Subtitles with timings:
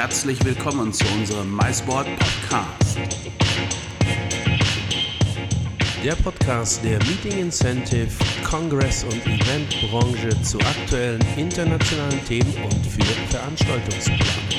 [0.00, 2.98] herzlich willkommen zu unserem MySport Podcast.
[6.02, 8.08] Der Podcast der Meeting Incentive,
[8.42, 14.49] Kongress- und Eventbranche zu aktuellen internationalen Themen und für Veranstaltungsplanung.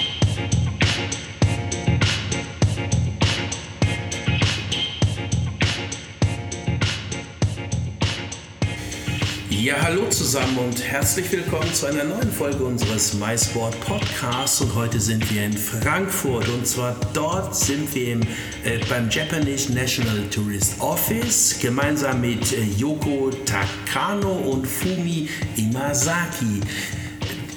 [9.72, 14.60] Ja, hallo zusammen und herzlich willkommen zu einer neuen Folge unseres MySport Podcasts.
[14.60, 18.22] Und heute sind wir in Frankfurt und zwar dort sind wir im,
[18.66, 26.60] äh, beim Japanese National Tourist Office gemeinsam mit äh, Yoko Takano und Fumi Imazaki.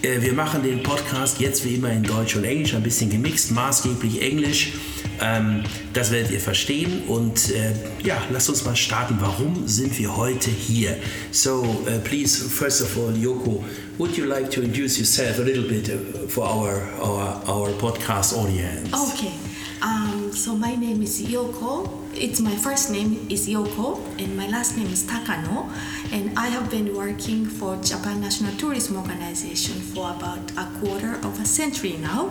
[0.02, 3.51] Äh, wir machen den Podcast jetzt wie immer in Deutsch und Englisch, ein bisschen gemixt,
[3.51, 4.73] maßgeblich Englisch.
[5.20, 9.16] Ähm, das werdet ihr verstehen und äh, ja, lasst uns mal starten.
[9.20, 10.96] Warum sind wir heute hier?
[11.30, 13.65] So, uh, please, first of all, Yoko,
[13.98, 18.37] would you like to introduce yourself a little bit uh, for our, our, our podcast
[18.37, 18.92] audience?
[18.92, 19.32] Okay.
[19.82, 21.88] Um, so my name is Yoko.
[22.15, 25.68] It's my first name is Yoko, and my last name is Takano.
[26.10, 28.52] And I have been working for Japan National
[28.90, 32.30] Organization for about a quarter of a century now.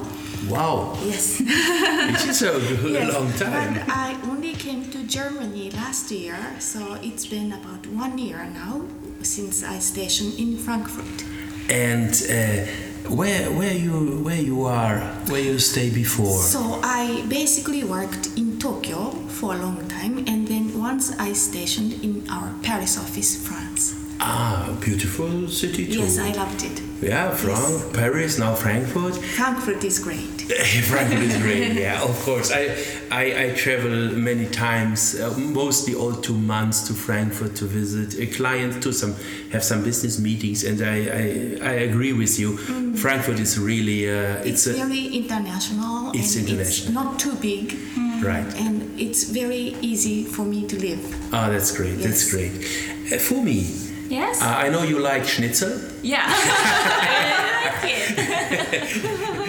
[0.49, 1.39] Wow, Yes.
[1.43, 3.13] it is a yes.
[3.13, 3.73] long time.
[3.75, 8.81] But I only came to Germany last year, so it's been about one year now
[9.21, 11.23] since I stationed in Frankfurt.
[11.69, 12.65] And uh,
[13.09, 16.37] where, where, you, where you are, where you stay before?
[16.37, 22.03] So I basically worked in Tokyo for a long time, and then once I stationed
[22.03, 23.95] in our Paris office, France.
[24.23, 25.99] Ah, beautiful city too.
[25.99, 26.81] Yes, I loved it.
[27.01, 27.89] Yeah, from Yes.
[27.93, 29.15] Paris, now Frankfurt.
[29.17, 30.41] Frankfurt is great.
[30.91, 31.73] Frankfurt is great.
[31.73, 32.49] Yeah, of course.
[32.51, 32.63] I
[33.11, 33.91] I, I travel
[34.29, 39.15] many times, uh, mostly all two months to Frankfurt to visit a client, to some
[39.51, 42.57] have some business meetings, and I I, I agree with you.
[42.95, 46.11] Frankfurt is really uh, It's, it's, a very international.
[46.13, 46.87] It's and international.
[46.87, 47.75] It's not too big.
[48.23, 48.47] right.
[48.55, 51.03] And it's very easy for me to live.
[51.33, 51.97] Oh, that's great.
[52.05, 52.53] That's great.
[53.11, 53.59] Uh, for me,
[54.09, 54.41] Yes.
[54.41, 56.25] uh, I know you like Schnitzel yeah.
[56.27, 59.43] I like it.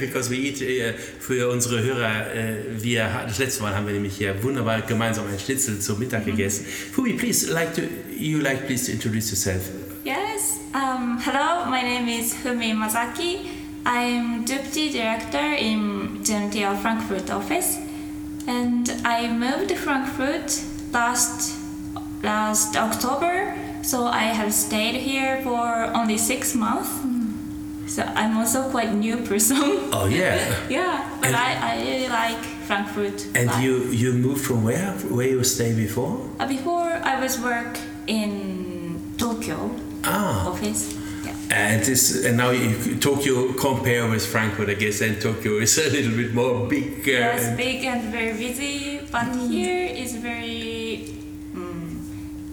[0.00, 0.62] because we eat.
[0.62, 5.26] Uh, für unsere Hörer, uh, wir das letzte Mal haben wir nämlich hier wunderbar gemeinsam
[5.26, 6.64] ein Schnitzel zum Mittag gegessen.
[6.64, 7.82] Fumi, please like to
[8.16, 9.62] you like please to introduce yourself.
[10.04, 10.58] Yes.
[10.74, 13.46] Um, hello, my name is Fumi Mazaki.
[13.84, 17.78] I'm deputy director in GMTL Frankfurt office,
[18.46, 20.60] and I moved to Frankfurt
[20.92, 21.57] last
[22.32, 23.34] last October.
[23.82, 25.66] So I have stayed here for
[26.00, 26.90] only six months.
[27.94, 29.62] So I'm also quite new person.
[29.98, 30.36] Oh yeah.
[30.78, 33.18] yeah, but And- I, I really like Frankfurt.
[33.38, 33.62] And life.
[33.64, 33.72] you
[34.02, 34.92] you moved from where?
[35.16, 36.12] Where you stay before?
[36.40, 37.72] Uh, before I was work
[38.06, 38.30] in
[39.16, 39.58] Tokyo
[40.04, 40.82] Ah, office.
[41.24, 41.34] Yeah.
[41.64, 42.68] and this and now you,
[43.08, 43.34] Tokyo
[43.66, 46.88] compare with Frankfurt, I guess, and Tokyo is a little bit more big.
[47.08, 50.67] Uh, Yes, and- big and very busy, but here is very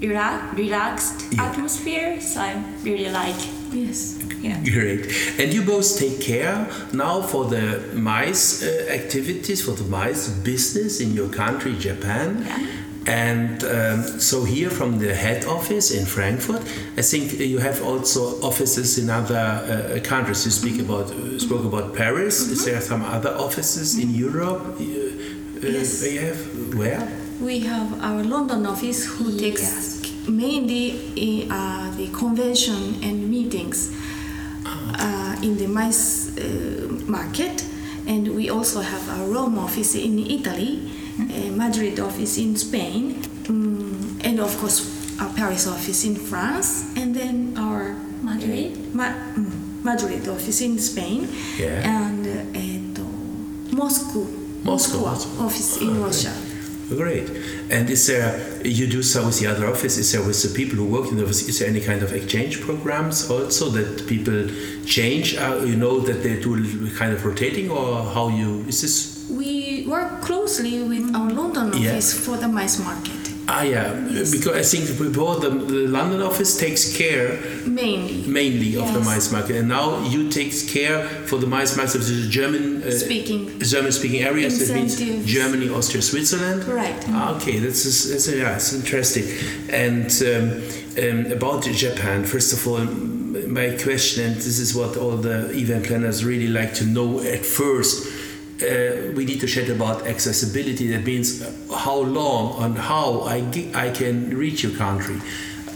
[0.07, 1.45] rela- relaxed Yeah.
[1.49, 2.21] atmosphere.
[2.21, 3.41] So I really like.
[3.73, 4.17] Yes.
[4.41, 4.59] Yeah.
[4.63, 5.01] Great.
[5.39, 10.99] And you both take care now for the mice uh, activities, for the mice business
[10.99, 12.45] in your country, Japan.
[12.45, 12.59] Yeah.
[13.07, 16.61] And um, so here from the head office in Frankfurt,
[16.97, 20.43] I think you have also offices in other uh, countries.
[20.45, 22.39] You speak about uh, spoke about Paris.
[22.49, 24.61] Is there some other offices in Europe?
[24.79, 26.03] Uh, uh, Yes.
[26.03, 26.39] You have
[26.75, 27.07] where?
[27.41, 29.94] We have our London office who takes Yes.
[30.27, 33.91] Mainly uh, the convention and meetings
[34.65, 37.63] uh, in the mice uh, market.
[38.07, 40.91] And we also have a Rome office in Italy,
[41.33, 43.15] a Madrid office in Spain,
[43.49, 44.85] mm, and of course
[45.19, 48.75] our Paris office in France, and then our Madrid?
[48.77, 51.27] uh, Ma- mm, Madrid office in Spain,
[51.57, 51.81] Yeah.
[51.81, 53.05] and uh, eto,
[53.71, 54.27] Moscow,
[54.63, 54.99] Moscow.
[54.99, 56.33] Moscow office in Russia.
[56.89, 57.29] Great.
[57.71, 60.75] And is there, you do so with the other office, is there with the people
[60.77, 64.47] who work in the office, is there any kind of exchange programs also that people
[64.85, 65.35] change?
[65.35, 69.25] Uh, you know that they do kind of rotating or how you, is this?
[69.31, 71.89] We work closely with our London Yeah.
[71.93, 73.93] office for the mice market, Ah, yeah,
[74.31, 77.37] because I think before the, the London office takes care
[77.67, 81.95] mainly mainly of the mice market, and now you takes care for the mice market
[81.95, 83.59] of the German uh, speaking.
[83.59, 84.67] German-speaking areas.
[84.67, 86.63] That means Germany, Austria, Switzerland.
[86.65, 86.95] Right.
[87.09, 89.25] Ah, okay, that's that's yeah, it's interesting.
[89.69, 90.45] And um,
[91.03, 92.83] um, about Japan, first of all,
[93.47, 97.45] my question, and this is what all the event planners really like to know at
[97.45, 98.13] first.
[98.55, 100.87] Uh, we need to chat about accessibility.
[100.87, 101.43] That means
[101.85, 103.37] how long and how I,
[103.75, 105.17] I can reach your country.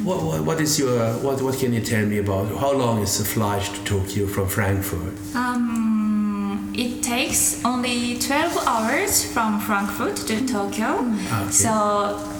[0.03, 3.17] What, what, what is your what, what can you tell me about how long is
[3.19, 5.13] the flight to Tokyo from Frankfurt?
[5.35, 10.87] Um, it takes only 12 hours from Frankfurt to Tokyo.
[11.31, 11.51] Ah, okay.
[11.51, 11.67] So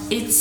[0.09, 0.35] it's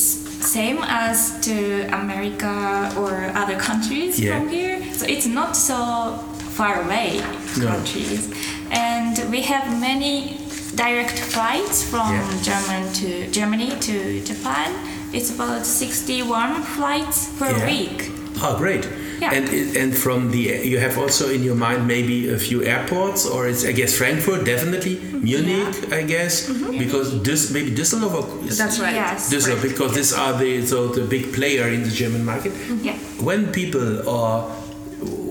[0.59, 1.55] same as to
[2.03, 4.39] America or other countries Yeah.
[4.39, 4.77] from here.
[4.95, 6.17] So it's not so
[6.57, 7.21] far away
[7.59, 7.67] No.
[7.67, 8.31] countries.
[8.71, 10.39] And we have many
[10.79, 12.43] direct flights from Yeah.
[12.51, 13.09] German to
[13.39, 14.71] Germany to Japan.
[15.13, 17.67] It's about 61 flights per Yeah.
[17.67, 17.99] week.
[18.43, 18.85] Oh, great.
[19.21, 19.33] Yeah.
[19.37, 20.43] And and from the
[20.73, 24.45] you have also in your mind maybe a few airports, or it's I guess Frankfurt
[24.45, 24.95] definitely,
[25.31, 26.47] Munich I guess,
[26.85, 28.15] because this maybe Düsseldorf.
[28.15, 28.95] Or is That's right.
[28.95, 29.29] Yes.
[29.33, 32.53] Düsseldorf because these are the so the big player in the German market.
[32.87, 32.95] Yeah.
[33.29, 34.39] When people are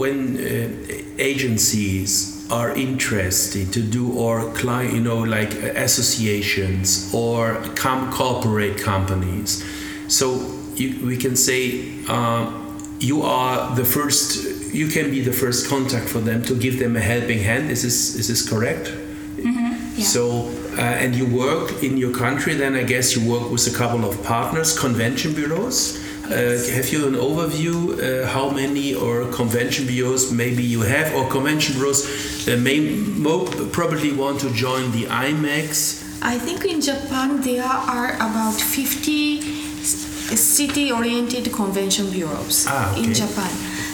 [0.01, 7.55] when uh, agencies are interested to do or client you know like uh, associations or
[7.75, 9.63] com- corporate companies.
[10.07, 10.25] So
[10.75, 12.51] you, we can say uh,
[12.99, 16.95] you are the first you can be the first contact for them to give them
[16.95, 17.69] a helping hand.
[17.71, 18.93] Is this is this correct?
[19.97, 20.05] Yeah.
[20.05, 23.75] so uh, and you work in your country then i guess you work with a
[23.75, 25.97] couple of partners convention bureaus
[26.29, 31.73] have you an overview uh, how many or convention bureaus maybe you have or convention
[31.75, 32.01] bureaus
[32.47, 38.15] uh, may mo- probably want to join the IMEX I think in Japan there are
[38.15, 39.41] about 50
[40.35, 43.03] city oriented convention bureaus Ah, okay.
[43.03, 43.51] in Japan.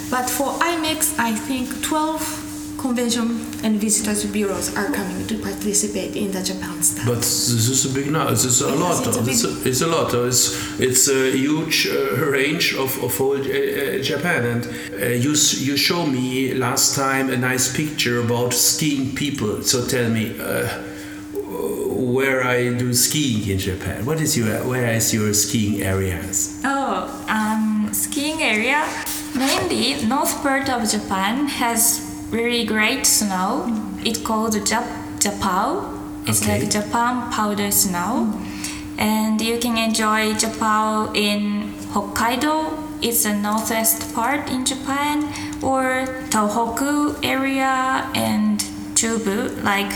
[0.09, 2.42] But for IMEX, I think 12
[2.85, 3.27] convention
[3.65, 7.06] and visitors bureaus are coming to participate in the Japan stuff.
[7.12, 9.51] but this is a big now this is a Yes, lot it's a it's, a,
[9.69, 10.44] it's a lot it's,
[10.88, 11.95] it's a huge uh,
[12.38, 15.31] range of, of whole uh, uh, Japan and uh, you,
[15.68, 20.68] you show me last time a nice picture about skiing people so tell me uh,
[22.15, 24.06] where I do skiing in Japan.
[24.06, 26.59] What is your where is your skiing areas?
[26.65, 28.86] Oh, um, skiing area.
[29.36, 33.69] Mainly, north part of Japan has really great snow.
[34.03, 35.68] It's called Jap- JaPow.
[36.27, 36.59] It's Okay.
[36.62, 38.33] like Japan powder snow,
[38.97, 42.56] and you can enjoy JaPow in Hokkaido.
[43.01, 45.27] It's the northwest part in Japan,
[45.62, 48.63] or Tohoku area and
[48.95, 49.91] Chubu, like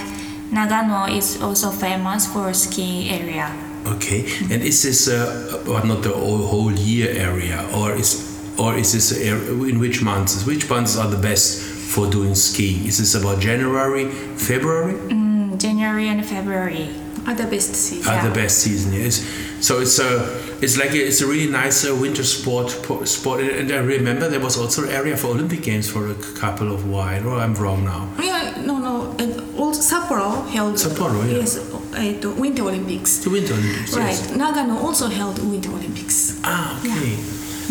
[0.51, 3.47] Nagano is also famous for skiing area.
[3.87, 8.19] Okay, and is this uh, well, not the whole whole year area, or is
[8.57, 10.43] or is this area, in which months?
[10.45, 12.85] Which months are the best for doing skiing?
[12.85, 14.93] Is this about January, February?
[14.93, 16.89] Mm, January and February.
[17.27, 18.13] Are the best season.
[18.13, 18.93] Are the best season?
[18.93, 19.19] Yes.
[19.59, 20.23] So it's a
[20.61, 22.71] it's like a, it's a really nice uh, winter sport
[23.05, 26.71] sport, and I remember there was also an area for Olympic Games for a couple
[26.71, 27.27] of while.
[27.27, 28.07] Or I'm wrong now.
[28.21, 29.15] Yeah, no, no.
[29.19, 31.39] And also Sapporo held Sapporo, yeah.
[31.39, 33.17] yes, uh, Winter Olympics.
[33.17, 33.93] The Winter Olympics.
[33.93, 34.07] Right.
[34.07, 34.31] Yes.
[34.31, 36.39] Nagano also held Winter Olympics.
[36.45, 37.17] Ah, okay.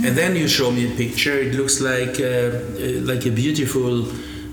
[0.07, 1.37] And then you show me a picture.
[1.37, 4.07] It looks like uh, uh, like a beautiful,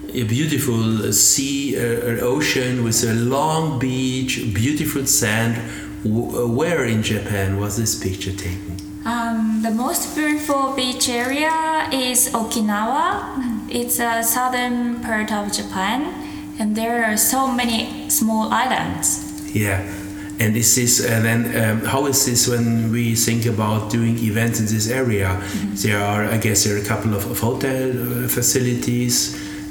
[0.09, 5.61] a beautiful sea, uh, uh, ocean with a long beach, beautiful sand.
[6.03, 8.77] W- uh, where in Japan was this picture taken?
[9.05, 13.69] Um, the most beautiful beach area is Okinawa.
[13.69, 15.99] It's a southern part of Japan,
[16.59, 19.53] and there are so many small islands.
[19.53, 19.85] Yeah.
[20.43, 24.59] And is this and then um, how is this when we think about doing events
[24.59, 25.39] in this area?
[25.83, 29.15] There are, I guess, there are a couple of, of hotel uh, facilities,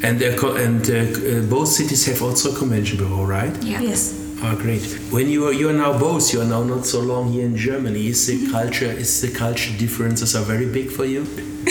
[0.03, 3.55] and they're co- and uh, uh, both cities have also a convention bureau, right?
[3.63, 3.83] Yeah.
[3.83, 4.19] Yes.
[4.43, 4.83] Oh, great.
[5.11, 7.55] When you are you are now both, you are now not so long here in
[7.55, 8.07] Germany.
[8.07, 11.27] Is the culture is the culture differences are very big for you?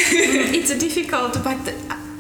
[0.58, 1.74] it's difficult, but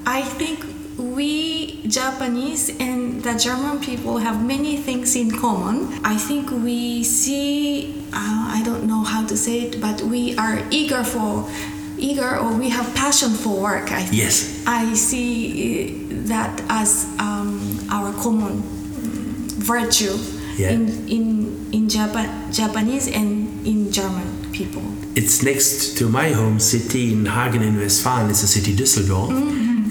[0.08, 0.66] I think
[0.98, 1.50] we
[1.92, 6.00] Japanese and the German people have many things in common.
[6.06, 10.64] I think we see, uh, I don't know how to say it, but we are
[10.72, 11.50] eager for,
[11.98, 13.92] eager or we have passion for work.
[13.92, 14.22] I think.
[14.24, 14.64] Yes.
[14.66, 17.60] I see uh, that as um,
[17.92, 20.16] our common mm, virtue
[20.58, 20.72] Yeah.
[20.76, 21.26] in in
[21.72, 24.84] in Japan, Japanese and in German people.
[25.16, 28.30] It's next to my home city in Hagen in Westfalen.
[28.30, 29.32] It's the city Düsseldorf,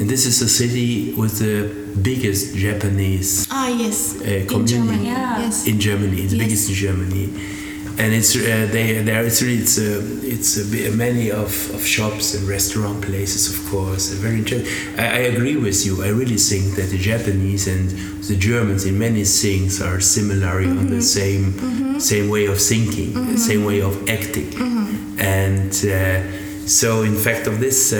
[0.00, 1.54] and this is a city with the
[2.02, 4.75] biggest Japanese Ah yes, Uh, in community.
[4.75, 5.07] Germany.
[5.07, 5.42] Yeah.
[5.45, 5.66] Yes.
[5.66, 6.16] in Germany.
[6.23, 6.45] It's the Yes.
[6.47, 7.25] biggest in Germany,
[8.00, 8.42] and it's uh,
[8.75, 9.23] they there.
[9.28, 13.59] It's really it's uh, it's uh, bi- many of, of shops and restaurant places, of
[13.71, 14.04] course.
[14.12, 14.71] uh, Very interesting.
[14.97, 15.92] I, I agree with you.
[16.09, 17.85] I really think that the Japanese and
[18.30, 21.45] the Germans in many things are similar on the same
[22.00, 24.49] same way of thinking, the same way of acting,
[25.19, 26.19] and uh,
[26.80, 27.92] so in fact of this.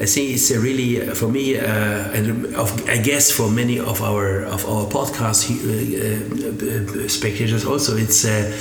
[0.00, 3.80] I think it's a really uh, for me, uh, and of, I guess for many
[3.80, 7.96] of our of our podcast uh, uh, uh, spectators also.
[7.96, 8.52] It's uh,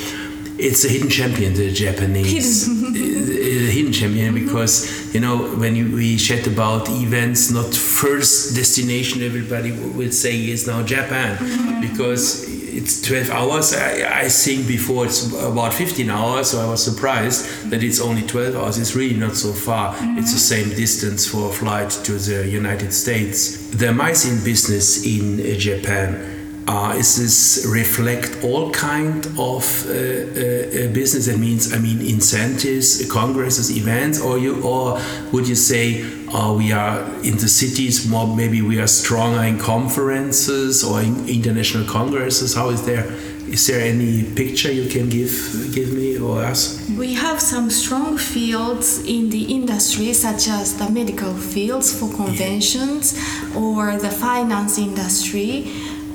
[0.58, 2.68] it's a hidden champion, the Japanese.
[2.68, 9.22] a hidden champion because you know when you, we chat about events, not first destination.
[9.22, 11.38] Everybody will say is now Japan
[11.82, 13.74] because it's 12 hours.
[13.74, 18.22] I, I think before it's about 15 hours, so I was surprised that it's only
[18.22, 18.78] 12 hours.
[18.78, 19.96] It's really not so far.
[20.18, 23.58] It's the same distance for a flight to the United States.
[23.72, 26.37] The mice in business in Japan.
[26.68, 31.28] Uh, is this reflect all kind of uh, uh, uh, business?
[31.28, 35.00] That means, I mean, incentives, congresses, events, or you, or
[35.32, 38.28] would you say uh, we are in the cities more?
[38.28, 42.54] Maybe we are stronger in conferences or in international congresses.
[42.54, 43.06] How is there?
[43.48, 45.32] Is there any picture you can give
[45.74, 46.86] give me or us?
[46.98, 53.16] We have some strong fields in the industry, such as the medical fields for conventions,
[53.56, 55.72] or the finance industry,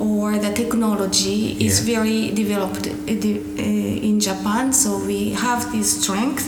[0.08, 2.82] or the technology is very developed
[3.24, 4.72] de- uh, in Japan.
[4.72, 6.44] So we have this strength,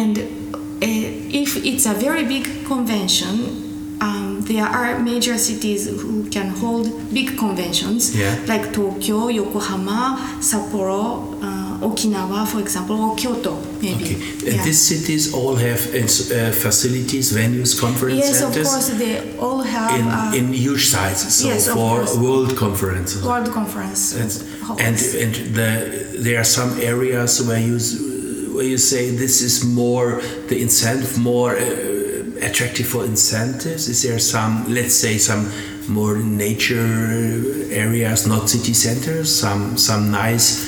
[0.00, 0.86] and uh,
[1.42, 3.36] if it's a very big convention.
[4.00, 6.86] Um, there are major cities who can hold
[7.18, 8.36] big conventions Yeah.
[8.46, 10.02] like Tokyo, Yokohama,
[10.50, 11.02] Sapporo,
[11.42, 14.04] uh, Okinawa, for example, or Kyoto, maybe.
[14.04, 14.14] Okay,
[14.48, 14.64] and Yeah.
[14.64, 20.06] these cities all have uh, facilities, venues, conference Yes, of course, they all have in,
[20.08, 21.34] uh, in huge sizes.
[21.34, 23.22] So yes, of for world conferences.
[23.22, 24.00] World Conference.
[24.62, 24.80] Halls.
[24.80, 25.70] and and the,
[26.24, 27.78] there are some areas where you
[28.54, 31.64] where you say this is more the incentive more uh,
[32.48, 33.88] attractive for incentives.
[33.88, 35.42] Is there some let's say some
[35.88, 40.67] more nature areas, not city centers, some some nice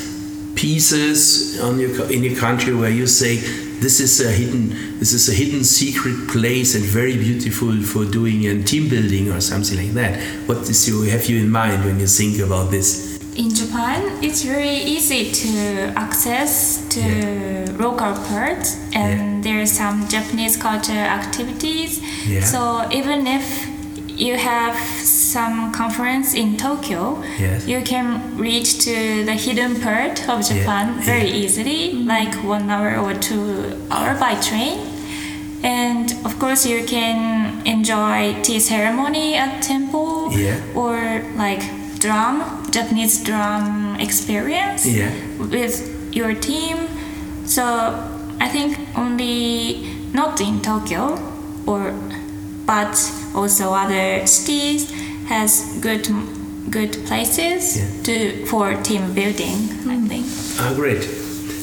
[0.60, 3.36] pieces on your in your country where you say
[3.84, 4.64] this is a hidden
[5.00, 9.40] this is a hidden secret place and very beautiful for doing a team building or
[9.40, 10.12] something like that.
[10.46, 13.18] What is you have you in mind when you think about this?
[13.36, 15.52] In Japan, it's very easy to
[16.06, 16.52] access
[16.94, 17.84] to Yeah.
[17.86, 21.90] local parts, and there are some Japanese culture activities.
[22.28, 22.44] Yeah.
[22.52, 22.60] So
[22.98, 23.44] even if
[24.24, 24.76] you have
[25.30, 27.66] some conference in Tokyo, Yes.
[27.66, 28.06] you can
[28.36, 30.48] reach to the hidden part of Yeah.
[30.58, 31.42] Japan very Yeah.
[31.44, 34.78] easily, like one hour or two hour by train.
[35.62, 37.18] And of course, you can
[37.64, 40.56] enjoy tea ceremony at temple Yeah.
[40.74, 41.62] or like
[41.98, 45.10] drum, Japanese drum experience Yeah.
[45.38, 45.74] with
[46.12, 46.76] your team.
[47.46, 47.62] So
[48.40, 51.18] I think only not in Tokyo
[51.66, 51.92] or
[52.66, 52.94] but
[53.34, 54.86] also other cities
[55.30, 56.04] has good
[56.70, 58.02] good places Yeah.
[58.06, 59.56] to for team building.
[59.94, 60.26] I think.
[60.58, 61.02] Ah, great.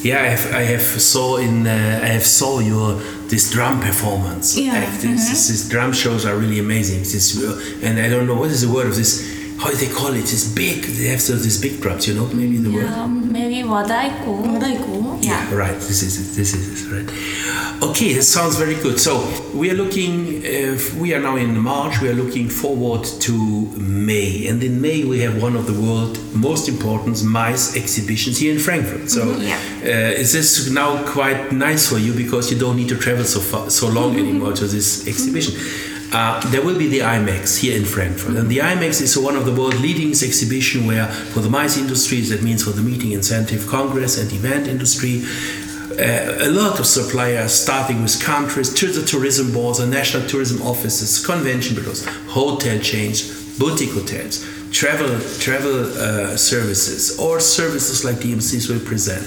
[0.02, 4.56] Yeah, I have, I have saw in uh, I have saw your this drum performance.
[4.56, 4.74] Yeah.
[4.74, 5.02] Act.
[5.02, 7.00] This, this, this drum shows are really amazing.
[7.00, 7.36] This
[7.82, 9.12] and I don't know what is the word of this.
[9.58, 10.20] How do they call it?
[10.32, 10.82] It's big.
[10.84, 12.06] They have those these big drums.
[12.06, 12.86] You know, maybe in the word.
[12.86, 14.42] Um, maybe wadaiko.
[14.44, 15.22] Wadaiko.
[15.24, 15.52] Yeah.
[15.52, 15.74] Right.
[15.74, 16.36] This is it.
[16.36, 16.92] This is it.
[16.92, 17.82] Right.
[17.82, 18.98] Okay, that sounds very good.
[19.00, 19.12] So
[19.54, 20.44] we are looking.
[20.44, 22.00] Uh, we are now in March.
[22.00, 23.32] We are looking forward to
[23.76, 28.52] May, and in May we have one of the world's most important mice exhibitions here
[28.52, 29.10] in Frankfurt.
[29.10, 29.58] So Yeah.
[29.82, 33.40] uh, is this now quite nice for you because you don't need to travel so
[33.40, 35.54] far, so long anymore to this exhibition?
[36.10, 39.44] Uh, there will be the IMEX here in Frankfurt, and the IMEX is one of
[39.44, 43.66] the world leading exhibition where, for the mice industries, that means for the meeting incentive,
[43.66, 45.22] congress, and event industry,
[45.98, 50.62] uh, a lot of suppliers, starting with countries, to the tourism boards, and national tourism
[50.62, 58.70] offices, convention bureaus, hotel chains, boutique hotels, travel travel uh, services, or services like DMCs
[58.70, 59.26] will present.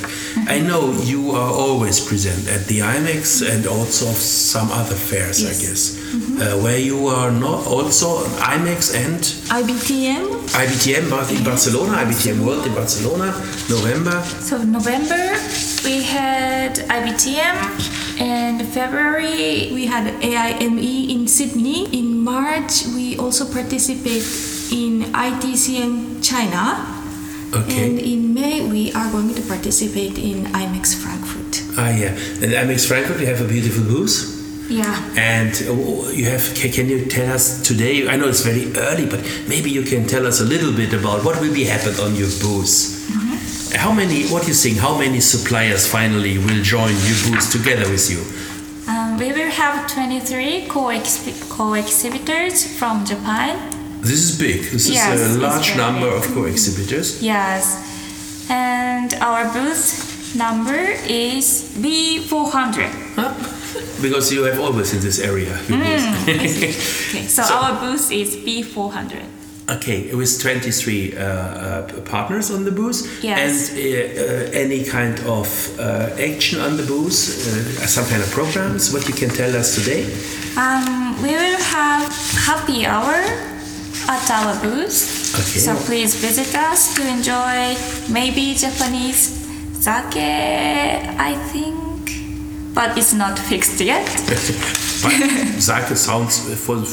[0.49, 5.49] I know you are always present at the IMEX and also some other fairs, I
[5.49, 5.61] Yes.
[5.61, 10.27] guess, uh, where you are not also IMEX and IBTM.
[10.51, 13.31] IBTM Bar- in Barcelona, IBTM World in Barcelona,
[13.69, 14.21] November.
[14.43, 15.31] So November
[15.83, 17.57] we had IBTM,
[18.21, 21.87] and February We had AIME in Sydney.
[21.97, 24.23] In March, we also participate
[24.71, 26.87] in ITCM China.
[27.53, 31.63] And in May, we are going to participate in IMEX Frankfurt.
[31.77, 32.15] Ah, yeah.
[32.41, 34.40] And IMEX Frankfurt, you have a beautiful booth.
[34.71, 34.95] Yeah.
[35.35, 38.07] And uh, you have, can you tell us today?
[38.07, 41.23] I know it's very early, but maybe you can tell us a little bit about
[41.25, 42.97] what will be happen on your booth.
[43.75, 44.27] How many?
[44.27, 44.77] What do you think?
[44.77, 48.21] How many suppliers finally will join your booth together with you?
[48.91, 53.55] Um, we will have 23 co-exhi- co-exhibitors from Japan.
[54.01, 54.63] This is big.
[54.71, 56.17] This Yes, is a large number big.
[56.19, 57.23] of co-exhibitors.
[57.23, 62.89] Yes, and our booth number is B400.
[63.15, 63.33] Huh?
[64.01, 65.57] Because you have always in this area.
[65.67, 66.27] Booth.
[66.27, 66.71] Okay,
[67.27, 69.23] so, So- our booth is B400.
[69.69, 73.69] Okay, with 23 uh, uh, partners on the booth Yes.
[73.69, 75.47] and uh, uh, any kind of
[75.79, 77.15] uh, action on the booth,
[77.47, 80.03] uh, some kind of programs, what you can tell us today?
[80.57, 82.03] Um, we will have
[82.47, 83.15] happy hour
[84.09, 84.99] at our booth.
[85.35, 85.59] Okay.
[85.59, 87.77] So please visit us to enjoy
[88.11, 89.39] maybe Japanese
[89.79, 90.17] sake,
[91.17, 91.70] I think,
[92.81, 94.05] but it's not fixed yet.
[95.03, 95.13] but
[95.67, 96.33] Sake sounds
[96.65, 96.83] for,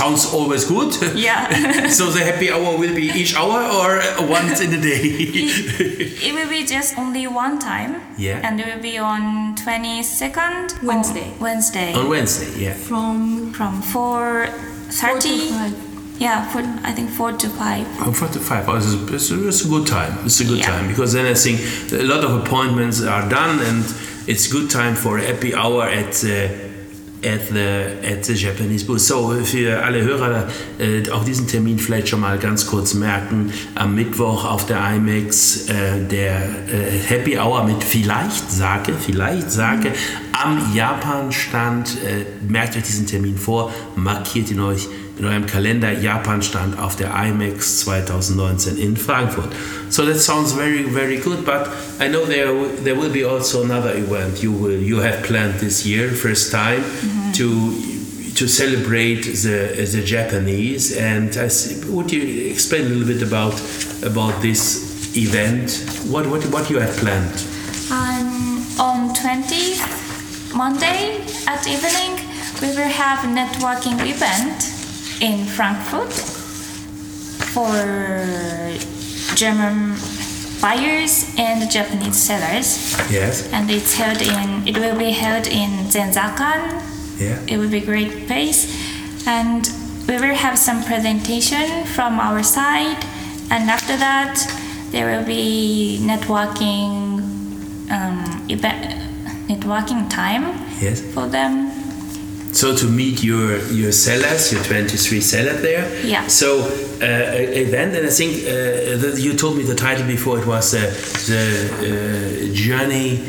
[0.00, 0.92] sounds always good.
[1.14, 1.88] Yeah.
[1.98, 5.00] so the happy hour will be each hour or once in a day.
[6.26, 8.02] It will be just only one time.
[8.16, 8.40] Yeah.
[8.44, 11.32] And it will be on 22nd Wednesday.
[11.38, 11.92] Wednesday.
[11.94, 12.74] On Wednesday, yeah.
[12.74, 13.92] From from 4.30.
[13.92, 15.74] four to five.
[16.18, 17.86] Yeah, four, I think 4 to 5.
[17.98, 18.68] From four to five.
[18.68, 20.12] Oh, it's, a, it's, a, it's a good time.
[20.26, 20.70] It's a good Yeah.
[20.72, 21.60] time because then I think
[21.92, 23.84] a lot of appointments are done and
[24.28, 26.50] it's good time for a happy hour at the
[27.24, 29.00] at the at the Japanese booth.
[29.00, 33.50] So für alle Hörer äh, auch diesen Termin vielleicht schon mal ganz kurz merken.
[33.74, 39.92] Am Mittwoch auf der IMAX äh, der äh, Happy Hour mit vielleicht Sake, vielleicht Sake
[40.32, 41.96] am Japan-Stand.
[42.04, 46.96] Äh, merkt euch diesen Termin vor, markiert ihn euch in eurem Kalender Japan stand auf
[46.96, 49.52] der IMEX 2019 in Frankfurt.
[49.90, 52.52] So that sounds very very good, but I know there
[52.84, 56.82] there will be also another event you will you have planned this year, first time
[57.34, 57.72] to
[58.36, 60.96] to celebrate the the Japanese.
[60.96, 63.54] And I see, would you explain a little bit about
[64.04, 65.84] about this event?
[66.06, 67.34] What what what you have planned?
[67.90, 72.20] Um, on 20th, Monday at evening,
[72.60, 74.77] we will have a networking event
[75.20, 76.12] in Frankfurt
[77.54, 77.74] for
[79.34, 79.96] German
[80.60, 82.96] buyers and Japanese sellers.
[83.10, 83.50] Yes.
[83.52, 86.82] And it's held in, it will be held in Sensakan.
[87.18, 87.38] Yeah.
[87.46, 88.66] It will be a great place.
[89.26, 89.68] And
[90.08, 93.04] we will have some presentation from our side.
[93.50, 94.36] And after that,
[94.90, 97.20] there will be networking
[97.90, 98.94] um, event,
[99.48, 100.44] networking time
[100.80, 101.00] Yes.
[101.12, 101.72] for them.
[102.58, 105.84] So to meet your your sellers, your 23 seller there.
[106.04, 106.26] Yeah.
[106.26, 106.62] So
[107.00, 110.40] uh, event, and I think uh, that you told me the title before.
[110.40, 110.80] It was uh,
[111.30, 113.22] the uh, journey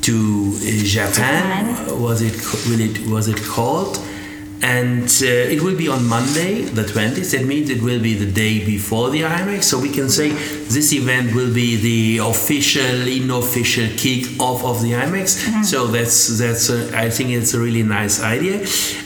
[0.00, 1.76] to Japan.
[1.76, 2.00] Japan.
[2.02, 2.34] Was it
[2.66, 3.96] will it was it called?
[4.64, 7.32] And uh, it will be on Monday, the 20th.
[7.32, 9.64] That means it will be the day before the IMEX.
[9.64, 14.92] So we can say this event will be the official, unofficial kick off of the
[14.92, 15.64] IMEX.
[15.64, 18.64] So that's that's a, I think it's a really nice idea.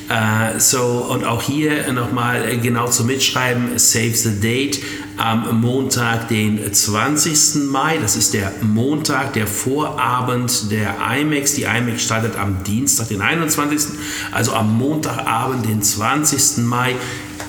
[0.08, 4.78] Uh, so und auch hier nochmal genau zum Mitschreiben: Save the date
[5.18, 7.66] am Montag, den 20.
[7.70, 7.98] Mai.
[7.98, 11.54] Das ist der Montag, der Vorabend der IMAX.
[11.54, 13.98] Die IMAX startet am Dienstag, den 21.
[14.32, 16.58] Also am Montagabend, den 20.
[16.58, 16.94] Mai.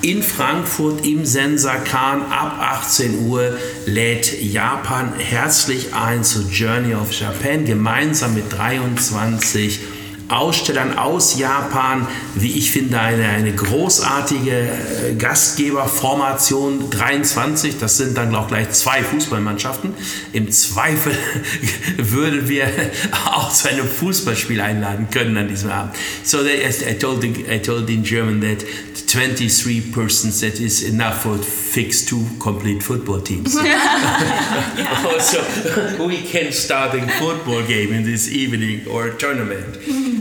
[0.02, 3.52] In Frankfurt im Sensakan ab 18 Uhr
[3.84, 9.80] lädt Japan herzlich ein zu Journey of Japan gemeinsam mit 23
[10.30, 17.78] Ausstellern aus Japan, wie ich finde, eine, eine großartige äh, Gastgeberformation 23.
[17.78, 19.92] Das sind dann auch gleich zwei Fußballmannschaften.
[20.32, 21.12] Im Zweifel
[21.96, 22.68] würden wir
[23.26, 25.96] auch zu einem Fußballspiel einladen können an diesem Abend.
[26.22, 28.64] So they, I, told the, I told in German that
[29.10, 33.56] 23 persons that is enough for fix two complete football teams.
[35.04, 39.76] also we can start a football game in this evening or a tournament.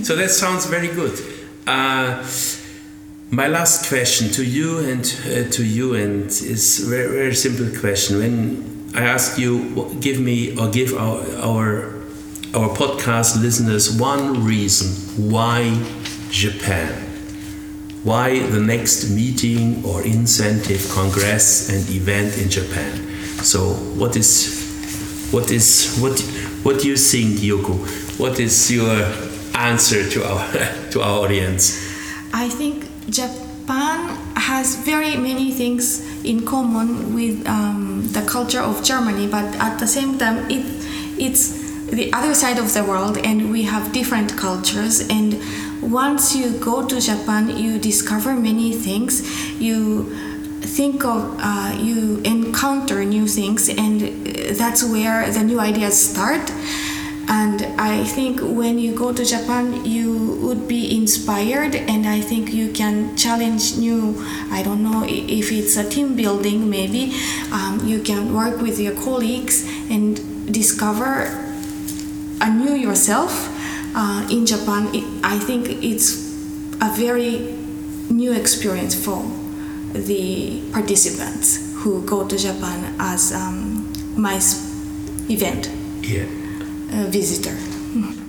[0.06, 1.19] So that sounds very good.
[1.67, 2.25] Uh,
[3.32, 8.17] my last question to you and uh, to you and is very very simple question.
[8.17, 11.99] When I ask you, give me or give our our
[12.56, 14.88] our podcast listeners one reason
[15.30, 15.80] why
[16.32, 17.06] Japan,
[18.04, 22.94] why the next meeting or incentive, congress and event in Japan.
[23.44, 26.20] So what is what is what
[26.64, 27.76] what do you think, Yoko?
[28.20, 29.06] What is your
[29.56, 30.48] answer to our
[30.92, 31.78] to our audience?
[32.34, 39.28] I think Japan has very many things in common with um, the culture of Germany,
[39.28, 40.66] but at the same time, it
[41.20, 41.60] it's
[41.90, 45.02] the other side of the world, and we have different cultures.
[45.10, 45.34] And
[45.82, 49.22] once you go to Japan, you discover many things.
[49.60, 50.04] You
[50.62, 56.52] think of uh, you encounter new things, and uh, that's where the new ideas start.
[57.32, 62.54] And I think when you go to Japan, you would be inspired, and I think
[62.54, 64.15] you can challenge new.
[64.52, 67.13] I don't know if it's a team building, maybe
[67.52, 71.28] um, you can work with your colleagues and discover
[72.42, 73.59] a new yourself
[73.95, 74.89] uh, in Japan.
[74.93, 76.15] It, I think it's
[76.82, 77.56] a very
[78.10, 79.23] new experience for
[79.93, 84.39] the participants who go to Japan as um, my
[85.30, 85.69] event
[86.04, 86.25] Yeah.
[86.91, 87.56] uh, visitor.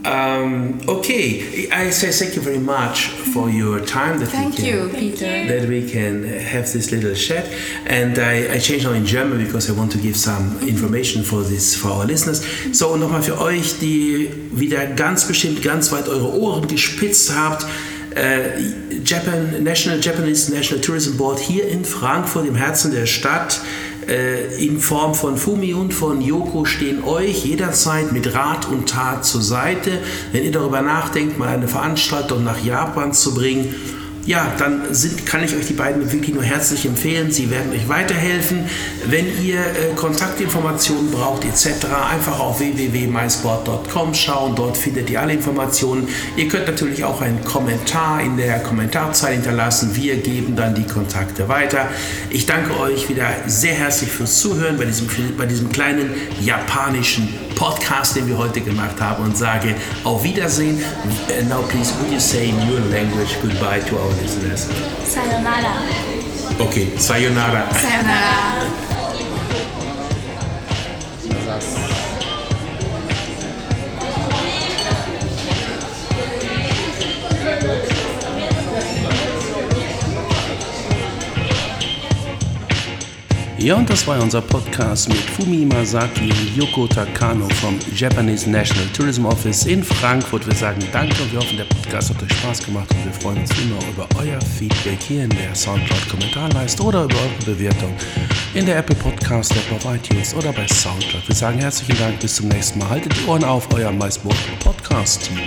[0.04, 4.64] Um, okay, I say thank you very much for your time that Thank we can,
[4.64, 5.46] you, Peter.
[5.46, 7.46] that we can have this little chat.
[7.84, 11.42] And I, I change now in German because I want to give some information for
[11.42, 12.42] this for our listeners.
[12.72, 17.66] So und nochmal für euch, die wieder ganz bestimmt ganz weit eure Ohren gespitzt habt.
[18.14, 18.58] Äh,
[19.04, 23.60] Japan, National Japanese National Tourism Board hier in Frankfurt im Herzen der Stadt
[24.58, 29.42] in Form von Fumi und von Yoko stehen euch jederzeit mit Rat und Tat zur
[29.42, 29.98] Seite.
[30.32, 33.74] Wenn ihr darüber nachdenkt, mal eine Veranstaltung nach Japan zu bringen,
[34.26, 37.30] ja, dann sind, kann ich euch die beiden wirklich nur herzlich empfehlen.
[37.30, 38.66] Sie werden euch weiterhelfen.
[39.06, 44.54] Wenn ihr äh, Kontaktinformationen braucht etc., einfach auf www.mysport.com schauen.
[44.54, 46.08] Dort findet ihr alle Informationen.
[46.36, 49.96] Ihr könnt natürlich auch einen Kommentar in der Kommentarzeile hinterlassen.
[49.96, 51.88] Wir geben dann die Kontakte weiter.
[52.28, 56.10] Ich danke euch wieder sehr herzlich fürs Zuhören bei diesem, bei diesem kleinen
[56.42, 60.82] japanischen Podcast, den wir heute gemacht haben und sage auf Wiedersehen.
[61.48, 64.68] Now please, would you say in your language goodbye to our listeners?
[65.04, 65.82] Sayonara.
[66.58, 67.64] Okay, sayonara.
[67.72, 68.66] Sayonara.
[83.62, 88.86] Ja, und das war unser Podcast mit Fumi Masaki und Yoko Takano vom Japanese National
[88.94, 90.46] Tourism Office in Frankfurt.
[90.46, 93.38] Wir sagen Danke und wir hoffen, der Podcast hat euch Spaß gemacht und wir freuen
[93.40, 97.94] uns immer über euer Feedback hier in der Soundcloud-Kommentarleiste oder über eure Bewertung
[98.54, 101.28] in der Apple Podcast App auf iTunes oder bei Soundcloud.
[101.28, 102.88] Wir sagen herzlichen Dank, bis zum nächsten Mal.
[102.88, 105.38] Haltet die Ohren auf, euer MySport Podcast-Team.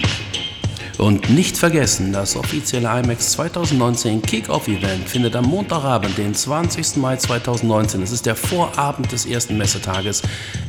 [0.98, 6.98] Und nicht vergessen, das offizielle IMAX 2019 Kick-Off-Event findet am Montagabend, den 20.
[6.98, 10.22] Mai 2019, es ist der Vorabend des ersten Messetages,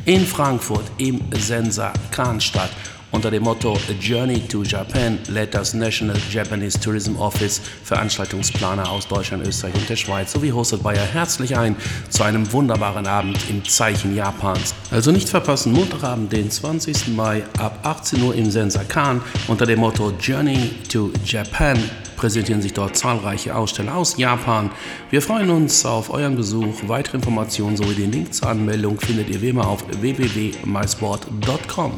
[0.06, 2.70] in Frankfurt im Sensa Khan statt.
[3.14, 9.06] Unter dem Motto A Journey to Japan lädt das National Japanese Tourism Office Veranstaltungsplaner aus
[9.06, 11.76] Deutschland, Österreich und der Schweiz sowie Hosted Bayer herzlich ein
[12.08, 14.74] zu einem wunderbaren Abend im Zeichen Japans.
[14.90, 17.14] Also nicht verpassen, Montagabend, den 20.
[17.14, 21.78] Mai ab 18 Uhr im Sensa Khan unter dem Motto Journey to Japan
[22.16, 24.72] präsentieren sich dort zahlreiche Aussteller aus Japan.
[25.10, 26.80] Wir freuen uns auf euren Besuch.
[26.88, 31.92] Weitere Informationen sowie den Link zur Anmeldung findet ihr wie immer auf www.mysport.com.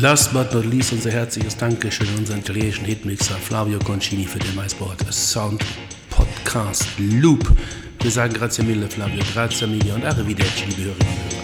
[0.00, 4.54] Last but not least unser herzliches Dankeschön an unseren italienischen Hitmixer Flavio Concini für den
[4.54, 5.62] MySport Sound
[6.08, 7.52] Podcast Loop.
[8.00, 11.41] Wir sagen grazie mille Flavio, grazie mille und arrivederci, liebe Hörerinnen und Hörer.